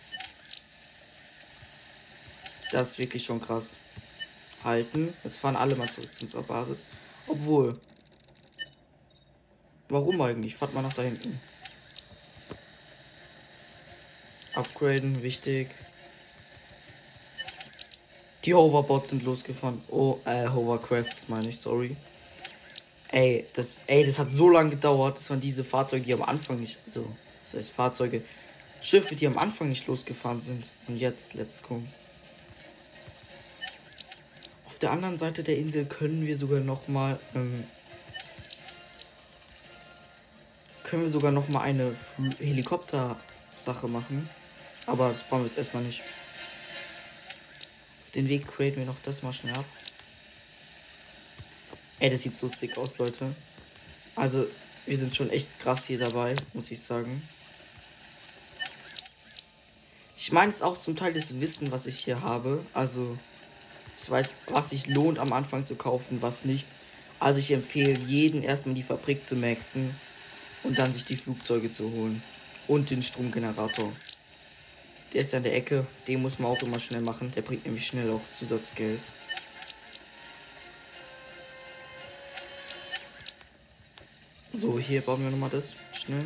Das 2.72 2.92
ist 2.92 2.98
wirklich 2.98 3.22
schon 3.22 3.38
krass. 3.38 3.76
Halten. 4.64 5.12
Jetzt 5.24 5.40
fahren 5.40 5.56
alle 5.56 5.76
mal 5.76 5.90
zurück 5.90 6.14
zu 6.14 6.22
unserer 6.22 6.44
Basis. 6.44 6.84
Obwohl. 7.26 7.78
Warum 9.90 10.18
eigentlich? 10.22 10.56
Fahrt 10.56 10.72
mal 10.72 10.80
nach 10.80 10.94
da 10.94 11.02
hinten. 11.02 11.38
Upgraden, 14.54 15.22
wichtig. 15.22 15.68
Die 18.46 18.54
Hoverbots 18.54 19.10
sind 19.10 19.24
losgefahren. 19.24 19.82
Oh, 19.88 20.20
äh, 20.24 20.48
Hovercrafts 20.48 21.28
meine 21.28 21.48
ich, 21.48 21.58
sorry. 21.58 21.96
Ey, 23.10 23.44
das, 23.54 23.80
ey, 23.88 24.06
das 24.06 24.20
hat 24.20 24.30
so 24.30 24.48
lange 24.48 24.70
gedauert. 24.70 25.18
Das 25.18 25.28
waren 25.30 25.40
diese 25.40 25.64
Fahrzeuge, 25.64 26.04
die 26.04 26.14
am 26.14 26.22
Anfang 26.22 26.60
nicht, 26.60 26.78
so, 26.88 27.04
das 27.44 27.54
heißt 27.54 27.72
Fahrzeuge, 27.72 28.22
Schiffe, 28.80 29.16
die 29.16 29.26
am 29.26 29.36
Anfang 29.36 29.68
nicht 29.68 29.88
losgefahren 29.88 30.40
sind. 30.40 30.64
Und 30.86 30.96
jetzt, 30.96 31.34
let's 31.34 31.60
go. 31.60 31.82
Auf 34.66 34.78
der 34.78 34.92
anderen 34.92 35.18
Seite 35.18 35.42
der 35.42 35.58
Insel 35.58 35.84
können 35.84 36.24
wir 36.24 36.38
sogar 36.38 36.60
noch 36.60 36.86
mal, 36.86 37.18
ähm, 37.34 37.64
können 40.84 41.02
wir 41.02 41.10
sogar 41.10 41.32
noch 41.32 41.48
mal 41.48 41.62
eine 41.62 41.96
Helikopter-Sache 42.38 43.88
machen. 43.88 44.28
Aber 44.86 45.08
das 45.08 45.24
brauchen 45.24 45.40
wir 45.40 45.46
jetzt 45.46 45.58
erstmal 45.58 45.82
nicht. 45.82 46.02
Den 48.16 48.30
Weg 48.30 48.48
createn 48.48 48.78
wir 48.78 48.86
noch 48.86 48.96
das 49.02 49.22
mal 49.22 49.32
schnell 49.32 49.54
ab. 49.54 49.66
Ey, 51.98 52.08
das 52.08 52.22
sieht 52.22 52.34
so 52.34 52.48
sick 52.48 52.78
aus, 52.78 52.96
Leute. 52.96 53.34
Also, 54.14 54.46
wir 54.86 54.96
sind 54.96 55.14
schon 55.14 55.28
echt 55.28 55.60
krass 55.60 55.86
hier 55.86 55.98
dabei, 55.98 56.34
muss 56.54 56.70
ich 56.70 56.80
sagen. 56.80 57.22
Ich 60.16 60.32
meine 60.32 60.50
es 60.50 60.62
auch 60.62 60.78
zum 60.78 60.96
Teil 60.96 61.12
das 61.12 61.40
Wissen, 61.40 61.72
was 61.72 61.86
ich 61.86 61.98
hier 61.98 62.22
habe. 62.22 62.64
Also, 62.72 63.18
ich 64.02 64.10
weiß, 64.10 64.30
was 64.48 64.70
sich 64.70 64.86
lohnt 64.86 65.18
am 65.18 65.34
Anfang 65.34 65.66
zu 65.66 65.76
kaufen, 65.76 66.22
was 66.22 66.46
nicht. 66.46 66.66
Also, 67.18 67.38
ich 67.38 67.50
empfehle 67.50 67.92
jeden 67.92 68.42
erstmal 68.42 68.74
die 68.74 68.82
Fabrik 68.82 69.26
zu 69.26 69.36
maxen 69.36 69.94
und 70.62 70.78
dann 70.78 70.90
sich 70.90 71.04
die 71.04 71.16
Flugzeuge 71.16 71.70
zu 71.70 71.90
holen. 71.92 72.22
Und 72.66 72.88
den 72.88 73.02
Stromgenerator. 73.02 73.92
Der 75.16 75.22
ist 75.22 75.32
an 75.32 75.44
der 75.44 75.56
Ecke. 75.56 75.86
Den 76.06 76.20
muss 76.20 76.38
man 76.38 76.52
auch 76.52 76.62
immer 76.62 76.78
schnell 76.78 77.00
machen. 77.00 77.32
Der 77.34 77.40
bringt 77.40 77.64
nämlich 77.64 77.86
schnell 77.86 78.10
auch 78.10 78.20
Zusatzgeld. 78.34 79.00
So, 84.52 84.78
hier 84.78 85.00
bauen 85.00 85.22
wir 85.24 85.30
nochmal 85.30 85.48
das. 85.48 85.76
Schnell. 85.94 86.22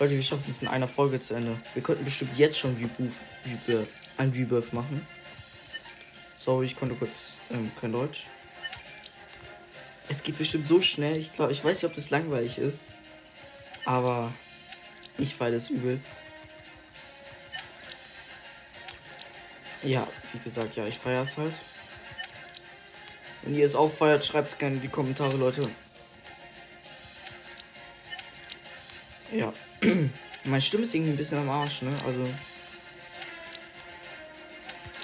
Leute, 0.00 0.12
wir 0.12 0.22
schaffen 0.22 0.44
es 0.48 0.62
in 0.62 0.68
einer 0.68 0.88
Folge 0.88 1.20
zu 1.20 1.34
Ende. 1.34 1.54
Wir 1.74 1.82
könnten 1.82 2.04
bestimmt 2.04 2.38
jetzt 2.38 2.58
schon 2.58 2.74
Rebirth, 2.74 3.88
ein 4.16 4.30
Rebirth 4.30 4.72
machen. 4.72 5.06
Sorry, 6.38 6.64
ich 6.64 6.76
konnte 6.76 6.94
kurz 6.94 7.32
ähm, 7.50 7.70
kein 7.78 7.92
Deutsch. 7.92 8.28
Es 10.08 10.22
geht 10.22 10.38
bestimmt 10.38 10.66
so 10.66 10.80
schnell. 10.80 11.18
Ich 11.18 11.34
glaube, 11.34 11.52
ich 11.52 11.62
weiß 11.62 11.82
nicht, 11.82 11.90
ob 11.90 11.94
das 11.94 12.08
langweilig 12.08 12.56
ist. 12.56 12.92
Aber 13.84 14.32
ich 15.18 15.34
feiere 15.34 15.52
das 15.52 15.68
übelst. 15.68 16.12
Ja, 19.82 20.06
wie 20.32 20.38
gesagt, 20.38 20.76
ja, 20.76 20.86
ich 20.86 20.98
feiere 20.98 21.22
es 21.22 21.36
halt. 21.36 21.54
Wenn 23.42 23.54
ihr 23.54 23.64
es 23.64 23.76
auch 23.76 23.92
feiert, 23.92 24.24
schreibt 24.24 24.48
es 24.48 24.58
gerne 24.58 24.76
in 24.76 24.82
die 24.82 24.88
Kommentare, 24.88 25.36
Leute. 25.36 25.68
Ja. 29.32 29.52
Meine 30.44 30.62
Stimme 30.62 30.84
ist 30.84 30.94
irgendwie 30.94 31.12
ein 31.12 31.16
bisschen 31.16 31.38
am 31.38 31.50
Arsch, 31.50 31.82
ne? 31.82 31.96
Also. 32.06 32.26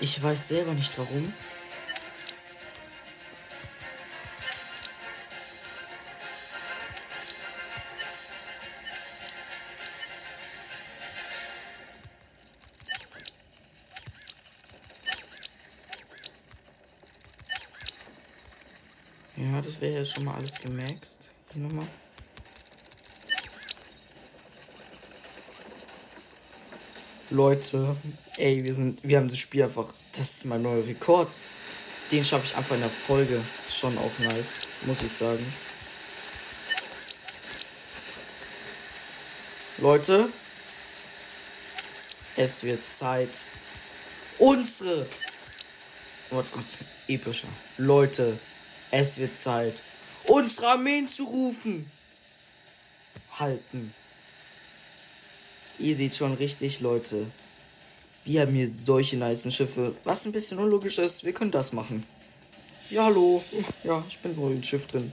Ich 0.01 0.21
weiß 0.21 0.49
selber 0.49 0.73
nicht 0.75 0.97
warum. 0.99 1.33
Wäre 19.83 19.99
ja 19.99 20.05
schon 20.05 20.25
mal 20.25 20.37
alles 20.37 20.61
gemaxt. 20.61 21.31
Hier 21.53 21.63
nochmal. 21.63 21.87
Leute, 27.31 27.97
ey, 28.37 28.63
wir 28.63 28.75
sind, 28.75 29.03
wir 29.03 29.17
haben 29.17 29.29
das 29.29 29.39
Spiel 29.39 29.65
einfach, 29.65 29.93
das 30.13 30.21
ist 30.21 30.45
mein 30.45 30.63
neuer 30.63 30.87
Rekord. 30.87 31.37
Den 32.13 32.25
schaffe 32.25 32.45
ich 32.45 32.57
einfach 32.57 32.77
in 32.77 32.83
der 32.83 32.91
Folge. 32.91 33.43
Schon 33.69 33.99
auch 33.99 34.19
nice, 34.19 34.71
muss 34.83 35.03
ich 35.03 35.11
sagen. 35.11 35.45
Leute, 39.79 40.29
es 42.37 42.63
wird 42.63 42.87
Zeit, 42.87 43.31
unsere, 44.39 45.09
oh 46.31 46.45
Gott, 46.53 46.65
epischer. 47.09 47.49
Leute, 47.79 48.39
es 48.93 49.19
wird 49.19 49.37
Zeit, 49.37 49.75
unsere 50.29 50.69
Armeen 50.69 51.09
zu 51.09 51.25
rufen. 51.25 51.91
Halten. 53.39 53.93
Ihr 55.79 55.97
seht 55.97 56.15
schon 56.15 56.35
richtig, 56.35 56.81
Leute. 56.81 57.27
Wir 58.25 58.43
haben 58.43 58.55
hier 58.55 58.71
solche 58.71 59.17
nice 59.17 59.53
Schiffe. 59.53 59.97
Was 60.05 60.27
ein 60.27 60.33
bisschen 60.33 60.59
unlogisch 60.59 60.99
ist, 60.99 61.25
wir 61.25 61.33
können 61.33 61.51
das 61.51 61.73
machen. 61.73 62.07
Ja, 62.91 63.05
hallo. 63.07 63.43
Ja, 63.83 64.05
ich 64.07 64.19
bin 64.19 64.37
wohl 64.37 64.53
im 64.53 64.63
Schiff 64.63 64.87
drin. 64.87 65.11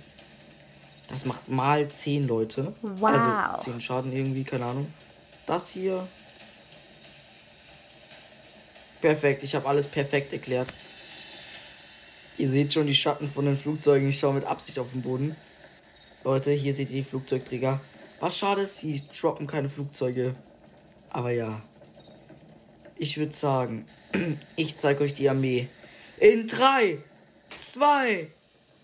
Das 1.10 1.26
macht 1.26 1.48
mal 1.48 1.88
10 1.88 2.28
Leute. 2.28 2.74
Wow. 2.82 3.54
Also 3.54 3.72
10 3.72 3.82
Schaden 3.82 4.12
irgendwie, 4.12 4.44
keine 4.44 4.66
Ahnung. 4.66 4.94
Das 5.46 5.72
hier. 5.72 6.08
Perfekt, 9.02 9.42
ich 9.44 9.56
habe 9.56 9.68
alles 9.68 9.88
perfekt 9.88 10.34
erklärt. 10.34 10.68
Ihr 12.40 12.50
seht 12.50 12.74
schon 12.74 12.88
die 12.88 12.96
Schatten 12.96 13.30
von 13.30 13.44
den 13.44 13.58
Flugzeugen. 13.58 14.08
Ich 14.08 14.18
schaue 14.18 14.34
mit 14.34 14.46
Absicht 14.46 14.80
auf 14.80 14.94
den 14.94 15.02
Boden. 15.02 15.36
Leute, 16.24 16.52
hier 16.52 16.74
seht 16.74 16.90
ihr 16.90 17.04
die 17.04 17.04
Flugzeugträger. 17.04 17.82
Was 18.22 18.38
schade 18.38 18.62
ist, 18.62 18.78
sie 18.78 19.02
droppen 19.20 19.46
keine 19.46 19.68
Flugzeuge. 19.68 20.34
Aber 21.10 21.32
ja. 21.32 21.62
Ich 22.96 23.18
würde 23.18 23.34
sagen, 23.34 23.86
ich 24.56 24.78
zeige 24.78 25.04
euch 25.04 25.16
die 25.16 25.30
Armee. 25.30 25.68
In 26.18 26.48
3, 26.48 27.00
2, 27.58 28.28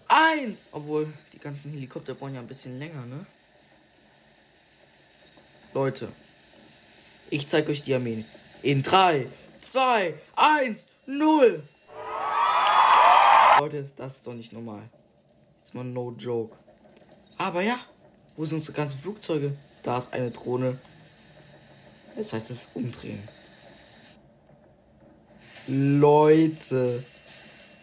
1. 0.10 0.70
Obwohl, 0.74 1.08
die 1.32 1.40
ganzen 1.40 1.72
Helikopter 1.72 2.14
brauchen 2.14 2.36
ja 2.36 2.42
ein 2.42 2.48
bisschen 2.48 2.78
länger, 2.78 3.06
ne? 3.06 3.26
Leute, 5.74 6.10
ich 7.30 7.48
zeige 7.48 7.72
euch 7.72 7.84
die 7.84 7.96
Armee. 7.96 8.26
In 8.64 8.84
3, 8.84 9.28
2, 9.62 10.14
1, 10.36 10.90
0. 11.06 11.64
Leute, 13.60 13.90
das 13.96 14.18
ist 14.18 14.28
doch 14.28 14.34
nicht 14.34 14.54
normal. 14.54 14.84
Jetzt 15.60 15.74
mal 15.74 15.84
no 15.84 16.14
joke. 16.18 16.56
Aber 17.38 17.62
ja, 17.62 17.80
wo 18.36 18.46
sind 18.46 18.58
unsere 18.58 18.74
ganzen 18.74 19.00
Flugzeuge? 19.00 19.56
Da 19.84 19.98
ist 19.98 20.14
eine 20.14 20.32
Drohne. 20.32 20.78
Das 22.16 22.34
heißt, 22.34 22.52
es 22.52 22.70
umdrehen. 22.74 23.22
Leute, 25.68 27.04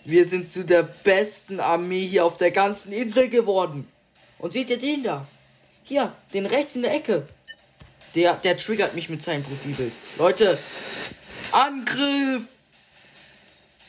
wir 0.05 0.29
sind 0.29 0.50
zu 0.50 0.64
der 0.64 0.83
besten 0.83 1.61
Armee 1.61 2.07
hier 2.07 2.25
auf 2.25 2.37
der 2.37 2.50
ganzen 2.50 2.93
Insel 2.93 3.29
geworden. 3.29 3.88
Und 4.38 4.52
seht 4.52 4.71
ihr 4.71 4.79
den 4.79 5.02
da? 5.02 5.26
Hier, 5.85 6.14
den 6.33 6.47
rechts 6.47 6.76
in 6.76 6.83
der 6.83 6.95
Ecke. 6.95 7.26
Der, 8.14 8.35
der 8.35 8.57
triggert 8.57 8.95
mich 8.95 9.09
mit 9.09 9.23
seinem 9.23 9.43
Profilbild. 9.43 9.95
Leute, 10.19 10.59
Angriff! 11.50 12.49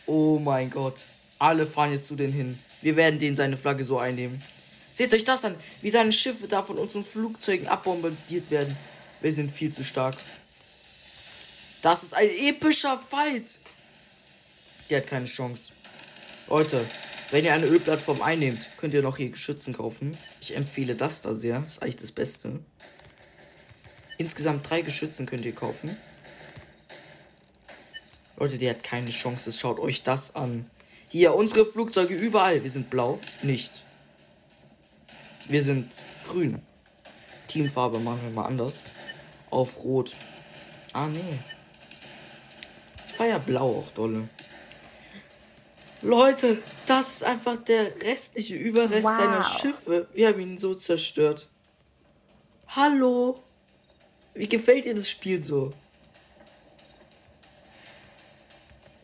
Oh 0.05 0.39
mein 0.39 0.69
Gott. 0.69 1.03
Alle 1.43 1.65
fahren 1.65 1.91
jetzt 1.91 2.08
zu 2.08 2.15
den 2.15 2.32
hin. 2.32 2.58
Wir 2.82 2.95
werden 2.95 3.19
den 3.19 3.36
seine 3.36 3.58
Flagge 3.58 3.84
so 3.84 3.99
einnehmen. 3.99 4.41
Seht 4.93 5.13
euch 5.13 5.25
das 5.25 5.43
an, 5.43 5.58
wie 5.82 5.89
seine 5.89 6.13
Schiffe 6.13 6.47
da 6.47 6.63
von 6.63 6.77
unseren 6.77 7.03
Flugzeugen 7.03 7.67
abbombardiert 7.67 8.49
werden. 8.49 8.77
Wir 9.19 9.34
sind 9.34 9.51
viel 9.51 9.73
zu 9.73 9.84
stark. 9.84 10.15
Das 11.82 12.01
ist 12.03 12.13
ein 12.13 12.29
epischer 12.29 12.97
Fight. 12.97 13.60
Der 14.89 15.01
hat 15.01 15.08
keine 15.08 15.25
Chance. 15.25 15.73
Leute, 16.47 16.86
wenn 17.32 17.43
ihr 17.43 17.51
eine 17.53 17.65
Ölplattform 17.65 18.21
einnehmt, 18.21 18.69
könnt 18.77 18.93
ihr 18.93 19.01
noch 19.01 19.17
hier 19.17 19.29
Geschützen 19.29 19.73
kaufen. 19.73 20.17
Ich 20.39 20.56
empfehle 20.56 20.95
das 20.95 21.23
da 21.23 21.34
sehr. 21.34 21.60
Das 21.60 21.73
ist 21.73 21.84
eigentlich 21.84 21.97
das 21.97 22.13
Beste. 22.13 22.62
Insgesamt 24.17 24.69
drei 24.69 24.82
Geschützen 24.82 25.25
könnt 25.25 25.43
ihr 25.43 25.53
kaufen. 25.53 25.97
Leute, 28.38 28.58
der 28.58 28.69
hat 28.69 28.84
keine 28.84 29.10
Chance. 29.10 29.51
Schaut 29.51 29.79
euch 29.79 30.03
das 30.03 30.38
an. 30.38 30.69
Hier, 31.13 31.36
unsere 31.36 31.63
Flugzeuge 31.63 32.15
überall. 32.15 32.63
Wir 32.63 32.71
sind 32.71 32.89
blau. 32.89 33.19
Nicht. 33.43 33.86
Wir 35.47 35.62
sind 35.62 35.91
grün. 36.28 36.60
Teamfarbe 37.47 37.99
machen 37.99 38.21
wir 38.23 38.32
mal 38.32 38.47
anders 38.47 38.82
auf 39.52 39.84
Rot. 39.84 40.15
Ah, 40.91 41.06
nee. 41.06 41.38
Ich 43.08 43.19
war 43.19 43.28
ja 43.28 43.38
blau 43.38 43.82
auch 43.84 43.91
dolle. 43.91 44.28
Leute, 46.02 46.58
das 46.88 47.12
ist 47.12 47.23
einfach 47.23 47.58
der 47.58 48.02
restliche 48.02 48.56
Überrest 48.56 49.06
wow. 49.06 49.15
seiner 49.15 49.43
Schiffe. 49.43 50.08
Wir 50.15 50.30
haben 50.30 50.39
ihn 50.39 50.58
so 50.58 50.73
zerstört. 50.73 51.47
Hallo? 52.69 53.39
Wie 54.34 54.49
gefällt 54.49 54.86
dir 54.86 54.95
das 54.95 55.12
Spiel 55.12 55.39
so? 55.39 55.69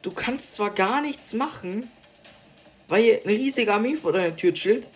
Du 0.02 0.10
kannst 0.10 0.56
zwar 0.56 0.72
gar 0.72 1.02
nichts 1.02 1.34
machen, 1.34 1.88
weil 2.90 3.04
hier 3.04 3.22
eine 3.24 3.34
riesige 3.34 3.74
Armee 3.74 3.96
vor 3.96 4.12
deiner 4.12 4.36
Tür 4.36 4.54
chillt, 4.54 4.90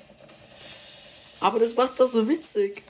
aber 1.40 1.60
das 1.60 1.76
macht's 1.76 2.00
doch 2.00 2.08
so 2.08 2.28
witzig. 2.28 2.82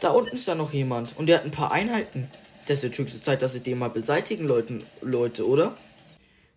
Da 0.00 0.10
unten 0.10 0.34
ist 0.34 0.48
da 0.48 0.54
noch 0.54 0.72
jemand. 0.72 1.16
Und 1.16 1.26
der 1.26 1.38
hat 1.38 1.44
ein 1.44 1.52
paar 1.52 1.70
Einheiten. 1.70 2.28
Das 2.66 2.82
ist 2.82 2.92
die 2.92 3.02
höchste 3.02 3.20
Zeit, 3.20 3.42
dass 3.42 3.52
sie 3.52 3.60
den 3.60 3.78
mal 3.78 3.88
beseitigen, 3.88 4.46
Leuten, 4.46 4.84
Leute, 5.00 5.46
oder? 5.46 5.76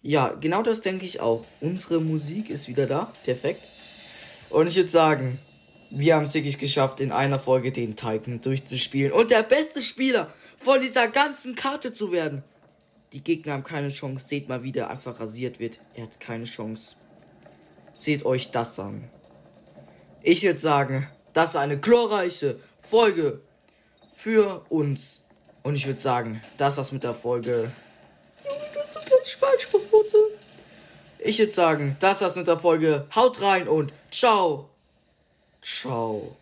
Ja, 0.01 0.29
genau 0.39 0.63
das 0.63 0.81
denke 0.81 1.05
ich 1.05 1.19
auch. 1.19 1.45
Unsere 1.61 1.99
Musik 1.99 2.49
ist 2.49 2.67
wieder 2.67 2.87
da. 2.87 3.11
Perfekt. 3.23 3.63
Und 4.49 4.67
ich 4.67 4.75
würde 4.75 4.89
sagen, 4.89 5.39
wir 5.89 6.15
haben 6.15 6.25
es 6.25 6.33
wirklich 6.33 6.57
geschafft, 6.57 6.99
in 6.99 7.11
einer 7.11 7.39
Folge 7.39 7.71
den 7.71 7.95
Titan 7.95 8.41
durchzuspielen 8.41 9.11
und 9.11 9.31
der 9.31 9.43
beste 9.43 9.81
Spieler 9.81 10.31
von 10.57 10.81
dieser 10.81 11.07
ganzen 11.07 11.55
Karte 11.55 11.93
zu 11.93 12.11
werden. 12.11 12.43
Die 13.15 13.23
Gegner 13.23 13.53
haben 13.53 13.63
keine 13.63 13.87
Chance. 13.87 14.27
Seht 14.27 14.49
mal, 14.49 14.63
wie 14.63 14.73
der 14.73 14.89
einfach 14.89 15.21
rasiert 15.21 15.57
wird. 15.57 15.79
Er 15.93 16.03
hat 16.03 16.19
keine 16.19 16.43
Chance. 16.43 16.97
Seht 17.93 18.25
euch 18.25 18.51
das 18.51 18.77
an. 18.77 19.09
Ich 20.21 20.43
würde 20.43 20.59
sagen, 20.59 21.07
das 21.31 21.51
ist 21.51 21.55
eine 21.55 21.79
glorreiche 21.79 22.59
Folge 22.77 23.39
für 24.17 24.65
uns. 24.67 25.23
Und 25.63 25.75
ich 25.75 25.87
würde 25.87 25.99
sagen, 26.01 26.41
das 26.57 26.75
war's 26.75 26.91
mit 26.91 27.05
der 27.05 27.13
Folge. 27.13 27.71
Junge, 28.43 28.59
hast 28.77 28.91
so 28.91 28.99
keinen 28.99 29.25
Schmalspruch, 29.25 30.03
Ich 31.19 31.39
würde 31.39 31.53
sagen, 31.53 31.95
das 32.01 32.19
war's 32.19 32.35
mit 32.35 32.47
der 32.47 32.57
Folge. 32.57 33.07
Haut 33.15 33.41
rein 33.41 33.69
und 33.69 33.93
ciao. 34.11 34.71
Ciao. 35.61 36.35